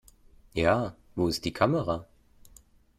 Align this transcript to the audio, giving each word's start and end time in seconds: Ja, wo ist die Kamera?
Ja, 0.55 0.95
wo 1.13 1.27
ist 1.27 1.45
die 1.45 1.53
Kamera? 1.53 2.07